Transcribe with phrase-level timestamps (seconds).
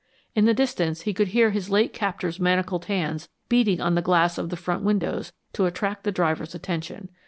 [0.33, 4.39] In the distance he could hear his late captor's manacled hands beating on the glass
[4.39, 7.09] of the front windows to attract the driver's attention.